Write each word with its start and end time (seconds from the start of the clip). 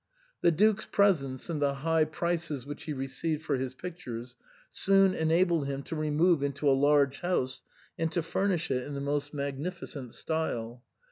The 0.41 0.49
Duke's 0.49 0.87
presents 0.87 1.47
and 1.47 1.61
the 1.61 1.75
high 1.75 2.05
prices 2.05 2.65
which 2.65 2.85
he 2.85 2.91
received 2.91 3.43
for 3.43 3.57
his 3.57 3.75
pictures 3.75 4.35
soon 4.71 5.13
enabled 5.13 5.67
him 5.67 5.83
to 5.83 5.95
remove 5.95 6.41
into 6.41 6.67
a 6.67 6.73
large 6.73 7.19
house 7.19 7.61
and 7.99 8.11
to 8.13 8.23
fur 8.23 8.47
nish 8.47 8.71
it 8.71 8.81
in 8.87 8.95
the 8.95 8.99
most 8.99 9.31
magnificent 9.31 10.15
style. 10.15 10.81